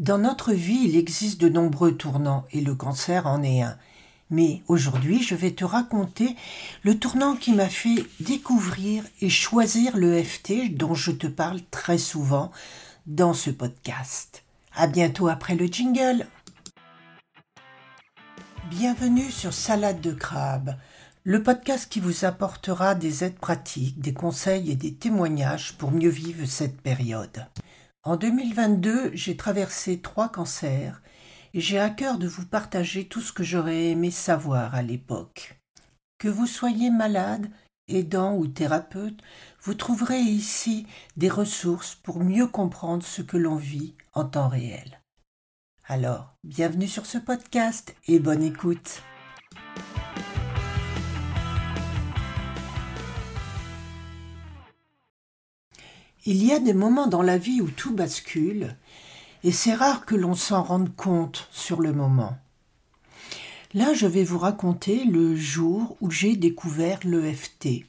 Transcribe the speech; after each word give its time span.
Dans 0.00 0.16
notre 0.16 0.54
vie, 0.54 0.84
il 0.84 0.96
existe 0.96 1.38
de 1.42 1.50
nombreux 1.50 1.94
tournants 1.94 2.46
et 2.52 2.62
le 2.62 2.74
cancer 2.74 3.26
en 3.26 3.42
est 3.42 3.60
un. 3.60 3.76
Mais 4.30 4.62
aujourd'hui, 4.66 5.22
je 5.22 5.34
vais 5.34 5.50
te 5.50 5.62
raconter 5.62 6.36
le 6.84 6.98
tournant 6.98 7.36
qui 7.36 7.52
m'a 7.52 7.68
fait 7.68 8.06
découvrir 8.18 9.04
et 9.20 9.28
choisir 9.28 9.98
le 9.98 10.22
FT 10.22 10.74
dont 10.74 10.94
je 10.94 11.10
te 11.10 11.26
parle 11.26 11.60
très 11.70 11.98
souvent 11.98 12.50
dans 13.06 13.34
ce 13.34 13.50
podcast. 13.50 14.42
À 14.74 14.86
bientôt 14.86 15.28
après 15.28 15.54
le 15.54 15.66
jingle. 15.66 16.26
Bienvenue 18.70 19.30
sur 19.30 19.52
Salade 19.52 20.00
de 20.00 20.12
crabe, 20.12 20.76
le 21.24 21.42
podcast 21.42 21.92
qui 21.92 22.00
vous 22.00 22.24
apportera 22.24 22.94
des 22.94 23.22
aides 23.22 23.38
pratiques, 23.38 24.00
des 24.00 24.14
conseils 24.14 24.70
et 24.70 24.76
des 24.76 24.94
témoignages 24.94 25.74
pour 25.76 25.90
mieux 25.90 26.08
vivre 26.08 26.46
cette 26.46 26.80
période. 26.80 27.46
En 28.02 28.16
2022, 28.16 29.10
j'ai 29.12 29.36
traversé 29.36 30.00
trois 30.00 30.30
cancers 30.30 31.02
et 31.52 31.60
j'ai 31.60 31.78
à 31.78 31.90
cœur 31.90 32.16
de 32.16 32.26
vous 32.26 32.46
partager 32.46 33.06
tout 33.06 33.20
ce 33.20 33.30
que 33.30 33.42
j'aurais 33.42 33.88
aimé 33.88 34.10
savoir 34.10 34.74
à 34.74 34.80
l'époque. 34.80 35.60
Que 36.18 36.28
vous 36.28 36.46
soyez 36.46 36.90
malade, 36.90 37.50
aidant 37.88 38.36
ou 38.36 38.46
thérapeute, 38.46 39.20
vous 39.60 39.74
trouverez 39.74 40.20
ici 40.20 40.86
des 41.18 41.28
ressources 41.28 41.94
pour 41.94 42.20
mieux 42.20 42.46
comprendre 42.46 43.04
ce 43.04 43.20
que 43.20 43.36
l'on 43.36 43.56
vit 43.56 43.94
en 44.14 44.24
temps 44.24 44.48
réel. 44.48 45.02
Alors, 45.84 46.34
bienvenue 46.42 46.88
sur 46.88 47.04
ce 47.04 47.18
podcast 47.18 47.94
et 48.08 48.18
bonne 48.18 48.42
écoute. 48.42 49.02
Il 56.26 56.44
y 56.44 56.52
a 56.52 56.58
des 56.58 56.74
moments 56.74 57.06
dans 57.06 57.22
la 57.22 57.38
vie 57.38 57.62
où 57.62 57.70
tout 57.70 57.94
bascule, 57.94 58.76
et 59.42 59.52
c'est 59.52 59.72
rare 59.72 60.04
que 60.04 60.14
l'on 60.14 60.34
s'en 60.34 60.62
rende 60.62 60.94
compte 60.94 61.48
sur 61.50 61.80
le 61.80 61.94
moment. 61.94 62.36
Là, 63.72 63.94
je 63.94 64.06
vais 64.06 64.24
vous 64.24 64.38
raconter 64.38 65.04
le 65.04 65.34
jour 65.34 65.96
où 66.02 66.10
j'ai 66.10 66.36
découvert 66.36 66.98
l'EFT, 67.04 67.86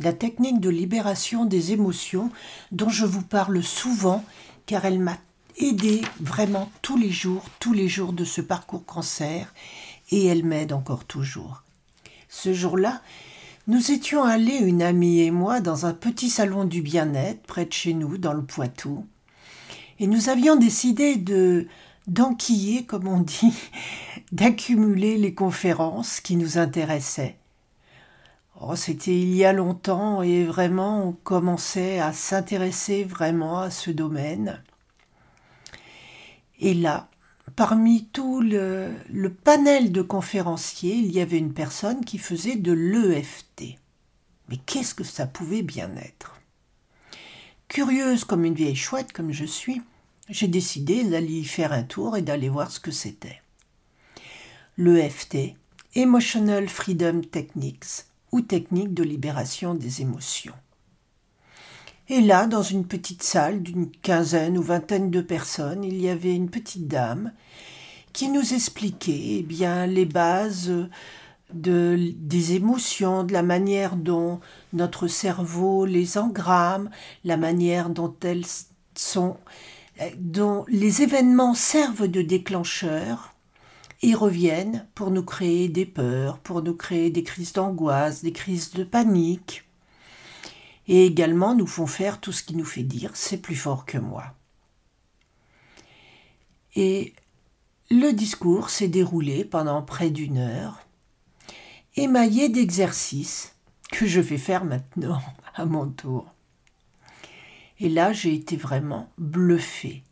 la 0.00 0.12
technique 0.12 0.60
de 0.60 0.68
libération 0.68 1.46
des 1.46 1.72
émotions 1.72 2.30
dont 2.72 2.90
je 2.90 3.06
vous 3.06 3.22
parle 3.22 3.62
souvent 3.62 4.22
car 4.66 4.84
elle 4.84 4.98
m'a 4.98 5.16
aidé 5.56 6.02
vraiment 6.20 6.70
tous 6.82 6.98
les 6.98 7.10
jours, 7.10 7.44
tous 7.58 7.72
les 7.72 7.88
jours 7.88 8.12
de 8.12 8.24
ce 8.24 8.40
parcours 8.42 8.84
cancer 8.84 9.54
et 10.10 10.26
elle 10.26 10.44
m'aide 10.44 10.72
encore 10.74 11.04
toujours. 11.04 11.62
Ce 12.28 12.52
jour-là, 12.52 13.00
nous 13.68 13.92
étions 13.92 14.24
allés, 14.24 14.56
une 14.56 14.82
amie 14.82 15.20
et 15.20 15.30
moi, 15.30 15.60
dans 15.60 15.86
un 15.86 15.94
petit 15.94 16.30
salon 16.30 16.64
du 16.64 16.82
bien-être 16.82 17.42
près 17.42 17.64
de 17.64 17.72
chez 17.72 17.94
nous, 17.94 18.18
dans 18.18 18.32
le 18.32 18.42
Poitou. 18.42 19.06
Et 20.00 20.06
nous 20.06 20.28
avions 20.28 20.56
décidé 20.56 21.16
de 21.16 21.66
d'enquiller, 22.08 22.84
comme 22.84 23.06
on 23.06 23.20
dit, 23.20 23.54
d'accumuler 24.32 25.16
les 25.18 25.34
conférences 25.34 26.20
qui 26.20 26.34
nous 26.34 26.58
intéressaient. 26.58 27.36
Oh, 28.60 28.74
c'était 28.74 29.16
il 29.16 29.34
y 29.34 29.44
a 29.44 29.52
longtemps 29.52 30.22
et 30.22 30.44
vraiment 30.44 31.06
on 31.06 31.12
commençait 31.12 32.00
à 32.00 32.12
s'intéresser 32.12 33.04
vraiment 33.04 33.60
à 33.60 33.70
ce 33.70 33.92
domaine. 33.92 34.62
Et 36.58 36.74
là, 36.74 37.08
parmi 37.56 38.06
tout 38.06 38.40
le, 38.40 38.94
panel 39.44 39.92
de 39.92 40.02
conférenciers, 40.02 40.94
il 40.94 41.12
y 41.12 41.20
avait 41.20 41.38
une 41.38 41.54
personne 41.54 42.04
qui 42.04 42.18
faisait 42.18 42.56
de 42.56 42.72
l'EFT. 42.72 43.78
Mais 44.48 44.56
qu'est-ce 44.66 44.94
que 44.94 45.04
ça 45.04 45.26
pouvait 45.26 45.62
bien 45.62 45.94
être? 45.96 46.40
Curieuse 47.68 48.24
comme 48.24 48.44
une 48.44 48.54
vieille 48.54 48.76
chouette 48.76 49.12
comme 49.12 49.32
je 49.32 49.44
suis, 49.44 49.80
j'ai 50.28 50.48
décidé 50.48 51.04
d'aller 51.04 51.40
y 51.40 51.44
faire 51.44 51.72
un 51.72 51.82
tour 51.82 52.16
et 52.16 52.22
d'aller 52.22 52.48
voir 52.48 52.70
ce 52.70 52.80
que 52.80 52.90
c'était. 52.90 53.40
L'EFT, 54.76 55.54
Emotional 55.94 56.68
Freedom 56.68 57.20
Techniques, 57.20 58.06
ou 58.30 58.40
technique 58.40 58.94
de 58.94 59.02
libération 59.02 59.74
des 59.74 60.00
émotions. 60.00 60.54
Et 62.08 62.20
là, 62.20 62.46
dans 62.46 62.62
une 62.62 62.86
petite 62.86 63.22
salle 63.22 63.62
d'une 63.62 63.90
quinzaine 63.90 64.58
ou 64.58 64.62
vingtaine 64.62 65.10
de 65.10 65.20
personnes, 65.20 65.84
il 65.84 66.00
y 66.00 66.08
avait 66.08 66.34
une 66.34 66.50
petite 66.50 66.88
dame 66.88 67.32
qui 68.12 68.28
nous 68.28 68.54
expliquait 68.54 69.38
eh 69.38 69.42
bien 69.42 69.86
les 69.86 70.04
bases 70.04 70.88
de, 71.54 72.12
des 72.16 72.54
émotions, 72.54 73.24
de 73.24 73.32
la 73.32 73.42
manière 73.42 73.96
dont 73.96 74.40
notre 74.72 75.06
cerveau 75.06 75.84
les 75.86 76.18
engramme, 76.18 76.90
la 77.24 77.36
manière 77.36 77.88
dont 77.88 78.14
elles 78.22 78.46
sont, 78.94 79.36
dont 80.18 80.64
les 80.68 81.02
événements 81.02 81.54
servent 81.54 82.08
de 82.08 82.22
déclencheurs 82.22 83.34
et 84.02 84.14
reviennent 84.14 84.86
pour 84.94 85.10
nous 85.10 85.22
créer 85.22 85.68
des 85.68 85.86
peurs, 85.86 86.38
pour 86.38 86.62
nous 86.62 86.74
créer 86.74 87.10
des 87.10 87.22
crises 87.22 87.52
d'angoisse, 87.52 88.22
des 88.22 88.32
crises 88.32 88.72
de 88.72 88.84
panique 88.84 89.64
et 90.92 91.06
également 91.06 91.54
nous 91.54 91.66
font 91.66 91.86
faire 91.86 92.20
tout 92.20 92.32
ce 92.32 92.42
qui 92.42 92.54
nous 92.54 92.66
fait 92.66 92.82
dire 92.82 93.12
c'est 93.14 93.40
plus 93.40 93.56
fort 93.56 93.86
que 93.86 93.96
moi. 93.96 94.34
Et 96.76 97.14
le 97.90 98.12
discours 98.12 98.68
s'est 98.68 98.88
déroulé 98.88 99.46
pendant 99.46 99.80
près 99.80 100.10
d'une 100.10 100.36
heure, 100.36 100.86
émaillé 101.96 102.50
d'exercices 102.50 103.54
que 103.90 104.04
je 104.04 104.20
vais 104.20 104.36
faire 104.36 104.66
maintenant 104.66 105.22
à 105.54 105.64
mon 105.64 105.88
tour. 105.88 106.26
Et 107.80 107.88
là, 107.88 108.12
j'ai 108.12 108.34
été 108.34 108.58
vraiment 108.58 109.08
bluffé, 109.16 110.02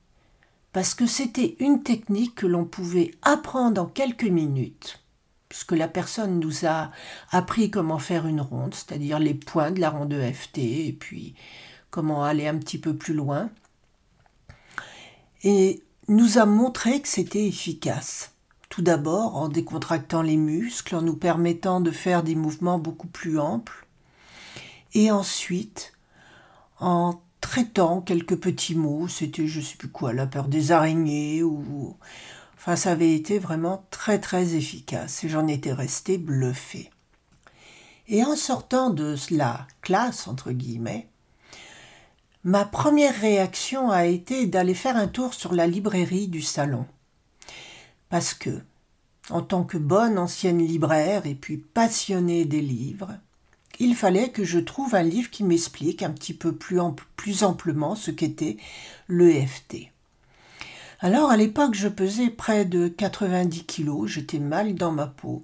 parce 0.72 0.94
que 0.94 1.04
c'était 1.04 1.56
une 1.60 1.82
technique 1.82 2.34
que 2.36 2.46
l'on 2.46 2.64
pouvait 2.64 3.10
apprendre 3.20 3.82
en 3.82 3.86
quelques 3.86 4.24
minutes 4.24 4.99
puisque 5.50 5.72
la 5.72 5.88
personne 5.88 6.38
nous 6.38 6.64
a 6.64 6.92
appris 7.30 7.70
comment 7.70 7.98
faire 7.98 8.26
une 8.26 8.40
ronde, 8.40 8.72
c'est-à-dire 8.72 9.18
les 9.18 9.34
points 9.34 9.72
de 9.72 9.80
la 9.80 9.90
ronde 9.90 10.12
EFT, 10.14 10.58
et 10.58 10.96
puis 10.98 11.34
comment 11.90 12.24
aller 12.24 12.46
un 12.46 12.56
petit 12.56 12.78
peu 12.78 12.96
plus 12.96 13.14
loin. 13.14 13.50
Et 15.42 15.82
nous 16.06 16.38
a 16.38 16.46
montré 16.46 17.02
que 17.02 17.08
c'était 17.08 17.46
efficace. 17.46 18.32
Tout 18.68 18.82
d'abord 18.82 19.36
en 19.36 19.48
décontractant 19.48 20.22
les 20.22 20.36
muscles, 20.36 20.94
en 20.94 21.02
nous 21.02 21.16
permettant 21.16 21.80
de 21.80 21.90
faire 21.90 22.22
des 22.22 22.36
mouvements 22.36 22.78
beaucoup 22.78 23.08
plus 23.08 23.40
amples, 23.40 23.86
et 24.94 25.10
ensuite 25.10 25.92
en 26.78 27.20
traitant 27.40 28.00
quelques 28.00 28.36
petits 28.36 28.76
mots, 28.76 29.08
c'était 29.08 29.48
je 29.48 29.60
sais 29.60 29.76
plus 29.76 29.88
quoi, 29.88 30.12
la 30.12 30.28
peur 30.28 30.46
des 30.46 30.70
araignées 30.70 31.42
ou 31.42 31.96
Enfin, 32.60 32.76
ça 32.76 32.92
avait 32.92 33.14
été 33.14 33.38
vraiment 33.38 33.86
très 33.90 34.18
très 34.18 34.54
efficace 34.54 35.24
et 35.24 35.30
j'en 35.30 35.46
étais 35.46 35.72
resté 35.72 36.18
bluffé. 36.18 36.90
Et 38.06 38.22
en 38.22 38.36
sortant 38.36 38.90
de 38.90 39.16
la 39.30 39.66
classe, 39.80 40.28
entre 40.28 40.52
guillemets, 40.52 41.08
ma 42.44 42.66
première 42.66 43.18
réaction 43.18 43.90
a 43.90 44.04
été 44.04 44.46
d'aller 44.46 44.74
faire 44.74 44.98
un 44.98 45.08
tour 45.08 45.32
sur 45.32 45.54
la 45.54 45.66
librairie 45.66 46.28
du 46.28 46.42
salon. 46.42 46.84
Parce 48.10 48.34
que, 48.34 48.60
en 49.30 49.40
tant 49.40 49.64
que 49.64 49.78
bonne 49.78 50.18
ancienne 50.18 50.58
libraire 50.58 51.24
et 51.24 51.34
puis 51.34 51.56
passionnée 51.56 52.44
des 52.44 52.60
livres, 52.60 53.16
il 53.78 53.94
fallait 53.94 54.32
que 54.32 54.44
je 54.44 54.58
trouve 54.58 54.94
un 54.94 55.02
livre 55.02 55.30
qui 55.30 55.44
m'explique 55.44 56.02
un 56.02 56.10
petit 56.10 56.34
peu 56.34 56.54
plus, 56.54 56.78
plus 57.16 57.42
amplement 57.42 57.94
ce 57.94 58.10
qu'était 58.10 58.58
l'EFT. 59.08 59.90
Alors 61.02 61.30
à 61.30 61.38
l'époque 61.38 61.74
je 61.74 61.88
pesais 61.88 62.28
près 62.28 62.66
de 62.66 62.88
90 62.88 63.64
kilos, 63.64 64.10
j'étais 64.10 64.38
mal 64.38 64.74
dans 64.74 64.92
ma 64.92 65.06
peau. 65.06 65.42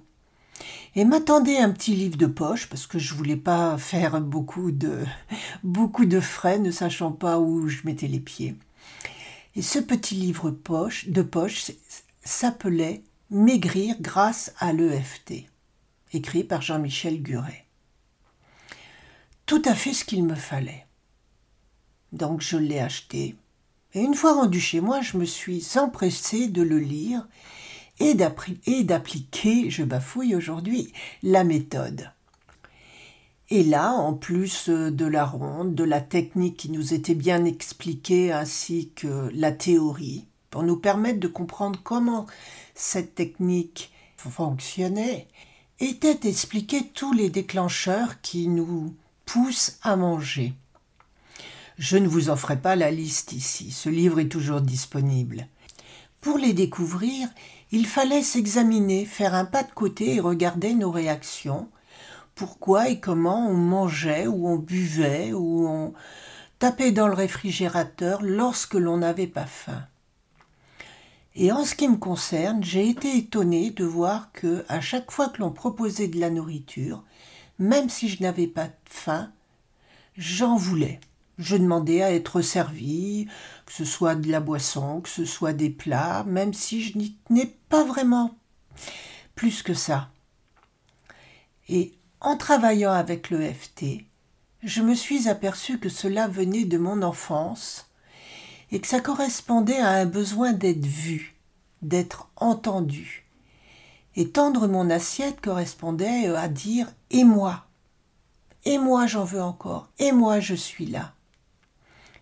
Et 0.93 1.03
m'attendait 1.03 1.57
un 1.57 1.71
petit 1.71 1.95
livre 1.95 2.15
de 2.15 2.27
poche 2.27 2.69
parce 2.69 2.85
que 2.85 2.99
je 2.99 3.15
voulais 3.15 3.37
pas 3.37 3.75
faire 3.79 4.21
beaucoup 4.21 4.71
de 4.71 5.03
beaucoup 5.63 6.05
de 6.05 6.19
frais 6.19 6.59
ne 6.59 6.69
sachant 6.69 7.11
pas 7.11 7.39
où 7.39 7.67
je 7.67 7.81
mettais 7.85 8.07
les 8.07 8.19
pieds. 8.19 8.55
Et 9.55 9.63
ce 9.63 9.79
petit 9.79 10.13
livre 10.13 10.51
poche 10.51 11.09
de 11.09 11.23
poche 11.23 11.71
s'appelait 12.23 13.01
Maigrir 13.31 13.95
grâce 13.99 14.53
à 14.59 14.73
l'EFT, 14.73 15.47
écrit 16.13 16.43
par 16.43 16.61
Jean-Michel 16.61 17.21
Guret. 17.21 17.65
Tout 19.47 19.63
à 19.65 19.73
fait 19.73 19.93
ce 19.93 20.05
qu'il 20.05 20.23
me 20.23 20.35
fallait. 20.35 20.85
Donc 22.13 22.41
je 22.41 22.57
l'ai 22.57 22.79
acheté 22.79 23.35
et 23.97 24.01
une 24.01 24.13
fois 24.13 24.35
rendu 24.35 24.59
chez 24.59 24.79
moi, 24.79 25.01
je 25.01 25.17
me 25.17 25.25
suis 25.25 25.65
empressée 25.75 26.49
de 26.49 26.61
le 26.61 26.77
lire 26.77 27.27
et 27.99 28.13
d'appliquer, 28.13 29.71
je 29.71 29.81
bafouille 29.81 30.35
aujourd'hui, 30.35 30.93
la 31.23 31.43
méthode. 31.43 32.11
Et 33.49 33.63
là, 33.63 33.93
en 33.93 34.13
plus 34.13 34.69
de 34.69 35.05
la 35.05 35.25
ronde, 35.25 35.73
de 35.73 35.83
la 35.83 35.99
technique 35.99 36.57
qui 36.57 36.69
nous 36.69 36.93
était 36.93 37.15
bien 37.15 37.43
expliquée, 37.43 38.31
ainsi 38.31 38.91
que 38.95 39.31
la 39.33 39.51
théorie, 39.51 40.25
pour 40.51 40.61
nous 40.61 40.77
permettre 40.77 41.19
de 41.19 41.27
comprendre 41.27 41.79
comment 41.81 42.27
cette 42.75 43.15
technique 43.15 43.91
fonctionnait, 44.17 45.27
étaient 45.79 46.29
expliqués 46.29 46.91
tous 46.93 47.13
les 47.13 47.31
déclencheurs 47.31 48.21
qui 48.21 48.47
nous 48.47 48.93
poussent 49.25 49.79
à 49.81 49.95
manger. 49.95 50.53
Je 51.77 51.97
ne 51.97 52.07
vous 52.07 52.31
en 52.31 52.35
ferai 52.35 52.59
pas 52.59 52.75
la 52.75 52.89
liste 52.89 53.33
ici, 53.33 53.69
ce 53.69 53.87
livre 53.87 54.19
est 54.19 54.29
toujours 54.29 54.61
disponible. 54.61 55.47
Pour 56.21 56.39
les 56.39 56.53
découvrir, 56.53 57.29
il 57.71 57.85
fallait 57.85 58.23
s'examiner, 58.23 59.05
faire 59.05 59.35
un 59.35 59.45
pas 59.45 59.61
de 59.61 59.71
côté 59.71 60.15
et 60.15 60.19
regarder 60.19 60.73
nos 60.73 60.89
réactions, 60.89 61.69
pourquoi 62.33 62.89
et 62.89 62.99
comment 62.99 63.47
on 63.47 63.53
mangeait 63.53 64.25
ou 64.25 64.47
on 64.47 64.57
buvait 64.57 65.33
ou 65.33 65.67
on 65.67 65.93
tapait 66.57 66.91
dans 66.91 67.07
le 67.07 67.13
réfrigérateur 67.13 68.23
lorsque 68.23 68.73
l'on 68.73 68.97
n'avait 68.97 69.27
pas 69.27 69.45
faim. 69.45 69.83
Et 71.35 71.51
en 71.51 71.63
ce 71.63 71.75
qui 71.75 71.87
me 71.87 71.97
concerne, 71.97 72.63
j'ai 72.63 72.89
été 72.89 73.15
étonné 73.15 73.69
de 73.69 73.85
voir 73.85 74.31
que 74.31 74.65
à 74.67 74.81
chaque 74.81 75.11
fois 75.11 75.29
que 75.29 75.41
l'on 75.41 75.51
proposait 75.51 76.07
de 76.07 76.19
la 76.19 76.31
nourriture, 76.31 77.03
même 77.59 77.89
si 77.89 78.09
je 78.09 78.23
n'avais 78.23 78.47
pas 78.47 78.69
faim, 78.85 79.31
j'en 80.17 80.55
voulais. 80.55 80.99
Je 81.37 81.55
demandais 81.55 82.01
à 82.01 82.11
être 82.11 82.41
servi, 82.41 83.27
que 83.65 83.73
ce 83.73 83.85
soit 83.85 84.15
de 84.15 84.31
la 84.31 84.39
boisson, 84.39 85.01
que 85.01 85.09
ce 85.09 85.25
soit 85.25 85.53
des 85.53 85.69
plats, 85.69 86.23
même 86.23 86.53
si 86.53 86.81
je 86.81 86.97
n'y 86.97 87.15
tenais 87.27 87.55
pas 87.69 87.83
vraiment 87.83 88.35
plus 89.35 89.61
que 89.61 89.75
ça. 89.75 90.09
Et 91.69 91.93
en 92.21 92.37
travaillant 92.37 92.91
avec 92.91 93.29
le 93.29 93.41
FT, 93.41 94.05
je 94.63 94.81
me 94.81 94.95
suis 94.95 95.29
aperçu 95.29 95.79
que 95.79 95.89
cela 95.89 96.27
venait 96.27 96.65
de 96.65 96.77
mon 96.77 97.03
enfance 97.03 97.87
et 98.71 98.81
que 98.81 98.87
ça 98.87 98.99
correspondait 98.99 99.79
à 99.79 99.91
un 99.91 100.05
besoin 100.05 100.53
d'être 100.53 100.85
vu, 100.85 101.35
d'être 101.81 102.29
entendu. 102.35 103.25
Et 104.15 104.29
tendre 104.29 104.67
mon 104.67 104.89
assiette 104.89 105.41
correspondait 105.41 106.27
à 106.27 106.47
dire 106.47 106.87
Et 107.11 107.23
moi 107.23 107.67
Et 108.65 108.79
moi 108.79 109.05
j'en 109.05 109.23
veux 109.23 109.41
encore, 109.41 109.89
et 109.99 110.11
moi 110.11 110.39
je 110.39 110.55
suis 110.55 110.87
là. 110.87 111.13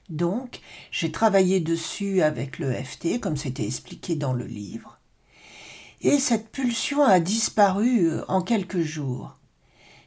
Donc, 0.09 0.61
j'ai 0.91 1.11
travaillé 1.11 1.59
dessus 1.59 2.21
avec 2.21 2.59
le 2.59 2.73
FT, 2.73 3.19
comme 3.19 3.37
c'était 3.37 3.65
expliqué 3.65 4.15
dans 4.15 4.33
le 4.33 4.45
livre, 4.45 4.99
et 6.01 6.19
cette 6.19 6.51
pulsion 6.51 7.03
a 7.03 7.19
disparu 7.19 8.09
euh, 8.09 8.25
en 8.27 8.41
quelques 8.41 8.81
jours. 8.81 9.37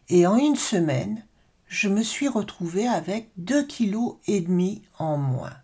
Et 0.08 0.26
en 0.26 0.36
une 0.36 0.56
semaine, 0.56 1.24
je 1.66 1.88
me 1.88 2.02
suis 2.02 2.28
retrouvée 2.28 2.86
avec 2.86 3.30
deux 3.36 3.66
kilos 3.66 4.16
et 4.26 4.40
demi 4.40 4.82
en 4.98 5.18
moins. 5.18 5.56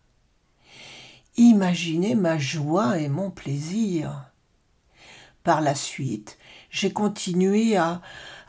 Imaginez 1.37 2.15
ma 2.15 2.39
joie 2.39 2.99
et 2.99 3.09
mon 3.09 3.31
plaisir. 3.31 4.31
Par 5.43 5.61
la 5.61 5.75
suite, 5.75 6.39
j'ai 6.71 6.93
continué 6.93 7.77
à, 7.77 8.01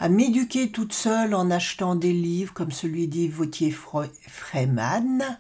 m'éduquer 0.10 0.72
toute 0.72 0.94
seule 0.94 1.34
en 1.34 1.52
achetant 1.52 1.96
des 1.96 2.14
livres 2.14 2.54
comme 2.54 2.72
celui 2.72 3.08
d'Yves 3.08 3.36
Vautier-Freiman, 3.36 5.40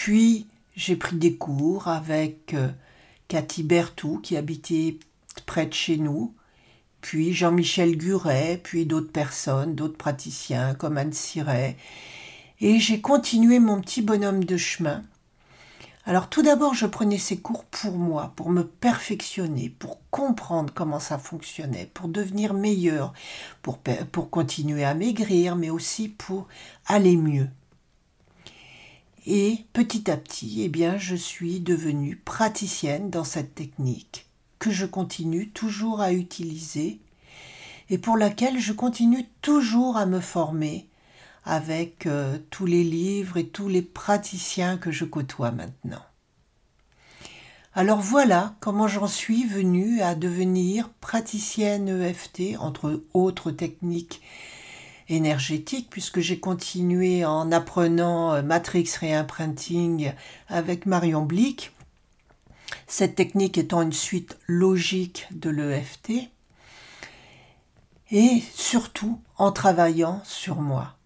puis 0.00 0.46
j'ai 0.74 0.96
pris 0.96 1.16
des 1.16 1.34
cours 1.34 1.86
avec 1.88 2.54
euh, 2.54 2.70
Cathy 3.28 3.62
Berthoud 3.62 4.22
qui 4.22 4.34
habitait 4.38 4.98
près 5.44 5.66
de 5.66 5.74
chez 5.74 5.98
nous, 5.98 6.34
puis 7.02 7.34
Jean-Michel 7.34 7.98
Guret, 7.98 8.62
puis 8.64 8.86
d'autres 8.86 9.12
personnes, 9.12 9.74
d'autres 9.74 9.98
praticiens 9.98 10.74
comme 10.74 10.96
Anne 10.96 11.12
Siret. 11.12 11.76
Et 12.60 12.80
j'ai 12.80 13.02
continué 13.02 13.58
mon 13.58 13.82
petit 13.82 14.00
bonhomme 14.00 14.42
de 14.42 14.56
chemin. 14.56 15.04
Alors 16.06 16.30
tout 16.30 16.40
d'abord, 16.40 16.72
je 16.72 16.86
prenais 16.86 17.18
ces 17.18 17.36
cours 17.36 17.66
pour 17.66 17.98
moi, 17.98 18.32
pour 18.36 18.48
me 18.48 18.62
perfectionner, 18.62 19.68
pour 19.68 20.00
comprendre 20.08 20.72
comment 20.72 20.98
ça 20.98 21.18
fonctionnait, 21.18 21.90
pour 21.92 22.08
devenir 22.08 22.54
meilleur, 22.54 23.12
pour, 23.60 23.80
pour 24.12 24.30
continuer 24.30 24.82
à 24.82 24.94
maigrir, 24.94 25.56
mais 25.56 25.68
aussi 25.68 26.08
pour 26.08 26.48
aller 26.86 27.18
mieux. 27.18 27.50
Et 29.26 29.66
petit 29.72 30.10
à 30.10 30.16
petit, 30.16 30.62
eh 30.62 30.68
bien, 30.68 30.96
je 30.96 31.14
suis 31.14 31.60
devenue 31.60 32.16
praticienne 32.16 33.10
dans 33.10 33.24
cette 33.24 33.54
technique 33.54 34.26
que 34.58 34.70
je 34.70 34.86
continue 34.86 35.50
toujours 35.50 36.00
à 36.00 36.12
utiliser 36.12 37.00
et 37.90 37.98
pour 37.98 38.16
laquelle 38.16 38.58
je 38.58 38.72
continue 38.72 39.26
toujours 39.42 39.96
à 39.96 40.06
me 40.06 40.20
former 40.20 40.88
avec 41.44 42.06
euh, 42.06 42.38
tous 42.50 42.66
les 42.66 42.84
livres 42.84 43.36
et 43.36 43.46
tous 43.46 43.68
les 43.68 43.82
praticiens 43.82 44.78
que 44.78 44.90
je 44.90 45.04
côtoie 45.04 45.50
maintenant. 45.50 46.02
Alors 47.74 48.00
voilà 48.00 48.54
comment 48.60 48.88
j'en 48.88 49.06
suis 49.06 49.44
venue 49.44 50.00
à 50.02 50.14
devenir 50.14 50.90
praticienne 51.00 51.88
EFT, 51.88 52.58
entre 52.58 53.04
autres 53.14 53.50
techniques 53.50 54.20
énergétique 55.10 55.88
puisque 55.90 56.20
j'ai 56.20 56.40
continué 56.40 57.24
en 57.24 57.52
apprenant 57.52 58.32
euh, 58.32 58.42
Matrix 58.42 58.88
Reimprinting 59.00 60.12
avec 60.48 60.86
Marion 60.86 61.24
Blick, 61.24 61.72
cette 62.86 63.16
technique 63.16 63.58
étant 63.58 63.82
une 63.82 63.92
suite 63.92 64.38
logique 64.46 65.26
de 65.32 65.50
l'EFT, 65.50 66.30
et 68.12 68.42
surtout 68.54 69.20
en 69.36 69.52
travaillant 69.52 70.20
sur 70.24 70.56
moi. 70.60 70.96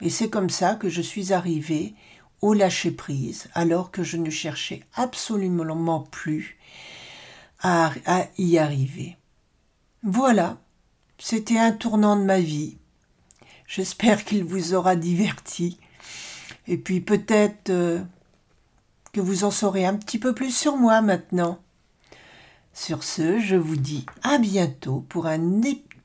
Et 0.00 0.10
c'est 0.10 0.28
comme 0.28 0.50
ça 0.50 0.74
que 0.74 0.88
je 0.88 1.00
suis 1.00 1.32
arrivée 1.32 1.94
au 2.42 2.52
lâcher-prise, 2.52 3.48
alors 3.54 3.90
que 3.90 4.02
je 4.02 4.18
ne 4.18 4.28
cherchais 4.28 4.82
absolument 4.94 6.00
plus 6.00 6.58
à, 7.60 7.92
à 8.04 8.26
y 8.36 8.58
arriver. 8.58 9.16
Voilà, 10.02 10.58
c'était 11.18 11.58
un 11.58 11.72
tournant 11.72 12.16
de 12.16 12.24
ma 12.24 12.40
vie 12.40 12.76
J'espère 13.66 14.24
qu'il 14.24 14.44
vous 14.44 14.74
aura 14.74 14.96
diverti. 14.96 15.78
Et 16.66 16.78
puis 16.78 17.00
peut-être 17.00 17.70
euh, 17.70 18.00
que 19.12 19.20
vous 19.20 19.44
en 19.44 19.50
saurez 19.50 19.84
un 19.84 19.96
petit 19.96 20.18
peu 20.18 20.34
plus 20.34 20.54
sur 20.54 20.76
moi 20.76 21.00
maintenant. 21.00 21.58
Sur 22.72 23.04
ce, 23.04 23.38
je 23.38 23.56
vous 23.56 23.76
dis 23.76 24.04
à 24.22 24.38
bientôt 24.38 25.04
pour 25.08 25.26
un, 25.26 25.38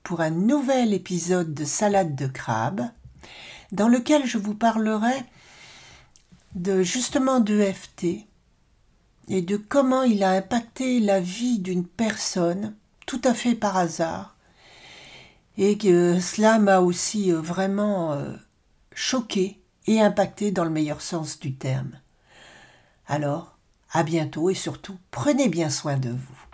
pour 0.03 0.21
un 0.21 0.29
nouvel 0.29 0.93
épisode 0.93 1.53
de 1.53 1.65
Salade 1.65 2.15
de 2.15 2.27
crabe, 2.27 2.89
dans 3.71 3.87
lequel 3.87 4.25
je 4.25 4.37
vous 4.37 4.53
parlerai 4.53 5.23
de 6.55 6.83
justement 6.83 7.39
de 7.39 7.61
FT 7.61 8.25
et 9.27 9.41
de 9.41 9.57
comment 9.57 10.03
il 10.03 10.23
a 10.23 10.31
impacté 10.31 10.99
la 10.99 11.19
vie 11.19 11.59
d'une 11.59 11.85
personne 11.85 12.75
tout 13.05 13.21
à 13.23 13.33
fait 13.33 13.55
par 13.55 13.77
hasard 13.77 14.35
et 15.61 15.77
que 15.77 16.21
cela 16.21 16.57
m'a 16.57 16.79
aussi 16.79 17.33
euh, 17.33 17.41
vraiment 17.41 18.13
euh, 18.13 18.31
choqué 18.95 19.59
et 19.87 19.99
impacté 19.99 20.51
dans 20.51 20.63
le 20.63 20.69
meilleur 20.69 21.01
sens 21.01 21.37
du 21.37 21.53
terme. 21.53 21.99
Alors, 23.07 23.57
à 23.91 24.03
bientôt 24.03 24.49
et 24.49 24.53
surtout, 24.53 24.97
prenez 25.11 25.49
bien 25.49 25.69
soin 25.69 25.97
de 25.97 26.11
vous. 26.11 26.48